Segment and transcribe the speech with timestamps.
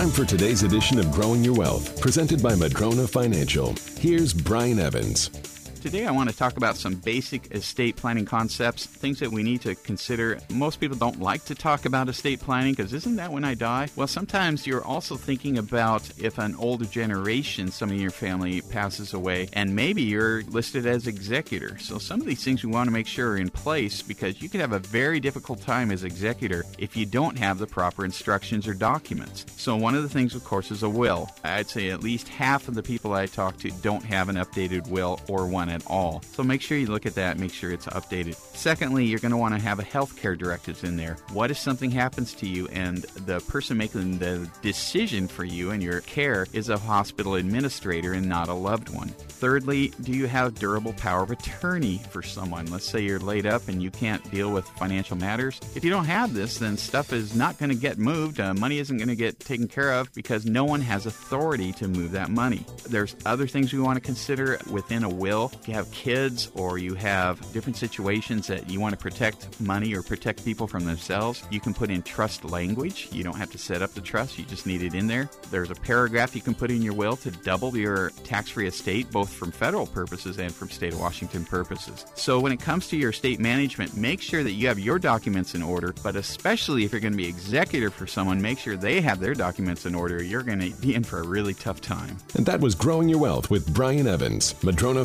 [0.00, 3.74] Time for today's edition of Growing Your Wealth, presented by Madrona Financial.
[3.98, 5.28] Here's Brian Evans.
[5.80, 9.62] Today, I want to talk about some basic estate planning concepts, things that we need
[9.62, 10.38] to consider.
[10.50, 13.88] Most people don't like to talk about estate planning because isn't that when I die?
[13.96, 19.14] Well, sometimes you're also thinking about if an older generation, some of your family passes
[19.14, 21.78] away, and maybe you're listed as executor.
[21.78, 24.50] So, some of these things we want to make sure are in place because you
[24.50, 28.68] could have a very difficult time as executor if you don't have the proper instructions
[28.68, 29.46] or documents.
[29.56, 31.30] So, one of the things, of course, is a will.
[31.42, 34.86] I'd say at least half of the people I talk to don't have an updated
[34.86, 36.22] will or one at all.
[36.32, 38.34] So make sure you look at that, make sure it's updated.
[38.34, 41.16] Secondly, you're going to want to have a healthcare directives in there.
[41.32, 45.82] What if something happens to you and the person making the decision for you and
[45.82, 49.08] your care is a hospital administrator and not a loved one?
[49.08, 52.66] Thirdly, do you have durable power of attorney for someone?
[52.66, 55.60] Let's say you're laid up and you can't deal with financial matters.
[55.74, 58.40] If you don't have this, then stuff is not going to get moved.
[58.40, 61.88] Uh, money isn't going to get taken care of because no one has authority to
[61.88, 62.64] move that money.
[62.88, 66.94] There's other things we want to consider within a will you have kids or you
[66.94, 71.60] have different situations that you want to protect money or protect people from themselves, you
[71.60, 73.08] can put in trust language.
[73.12, 75.30] You don't have to set up the trust, you just need it in there.
[75.50, 79.10] There's a paragraph you can put in your will to double your tax free estate,
[79.10, 82.06] both from federal purposes and from state of Washington purposes.
[82.14, 85.54] So when it comes to your estate management, make sure that you have your documents
[85.54, 89.00] in order, but especially if you're going to be executor for someone, make sure they
[89.00, 90.22] have their documents in order.
[90.22, 92.16] You're going to be in for a really tough time.
[92.34, 95.04] And that was Growing Your Wealth with Brian Evans, Madrona